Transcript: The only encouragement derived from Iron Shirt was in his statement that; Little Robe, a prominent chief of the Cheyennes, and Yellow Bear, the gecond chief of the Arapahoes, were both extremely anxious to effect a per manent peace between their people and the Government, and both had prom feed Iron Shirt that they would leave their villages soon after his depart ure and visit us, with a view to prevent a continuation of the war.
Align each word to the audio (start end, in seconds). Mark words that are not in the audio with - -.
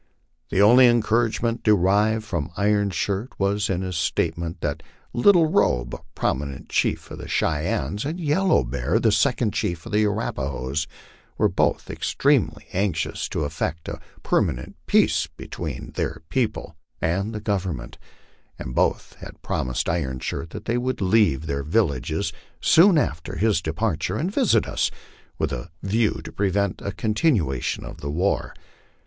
The 0.49 0.63
only 0.63 0.87
encouragement 0.87 1.61
derived 1.61 2.25
from 2.25 2.49
Iron 2.57 2.89
Shirt 2.89 3.29
was 3.39 3.69
in 3.69 3.83
his 3.83 3.97
statement 3.97 4.59
that; 4.61 4.81
Little 5.13 5.45
Robe, 5.45 5.93
a 5.93 5.99
prominent 6.15 6.69
chief 6.69 7.11
of 7.11 7.19
the 7.19 7.27
Cheyennes, 7.27 8.03
and 8.03 8.19
Yellow 8.19 8.63
Bear, 8.63 8.99
the 8.99 9.11
gecond 9.11 9.53
chief 9.53 9.85
of 9.85 9.91
the 9.91 10.03
Arapahoes, 10.07 10.87
were 11.37 11.47
both 11.49 11.91
extremely 11.91 12.65
anxious 12.73 13.29
to 13.29 13.43
effect 13.43 13.87
a 13.87 13.99
per 14.23 14.41
manent 14.41 14.73
peace 14.87 15.27
between 15.37 15.91
their 15.93 16.23
people 16.29 16.75
and 16.99 17.31
the 17.31 17.39
Government, 17.39 17.99
and 18.57 18.73
both 18.73 19.13
had 19.19 19.39
prom 19.43 19.71
feed 19.71 19.87
Iron 19.87 20.17
Shirt 20.19 20.49
that 20.49 20.65
they 20.65 20.79
would 20.79 20.99
leave 20.99 21.45
their 21.45 21.61
villages 21.61 22.33
soon 22.59 22.97
after 22.97 23.35
his 23.35 23.61
depart 23.61 24.09
ure 24.09 24.17
and 24.17 24.33
visit 24.33 24.65
us, 24.65 24.89
with 25.37 25.51
a 25.53 25.69
view 25.83 26.23
to 26.23 26.31
prevent 26.31 26.81
a 26.81 26.91
continuation 26.91 27.85
of 27.85 28.01
the 28.01 28.09
war. 28.09 28.55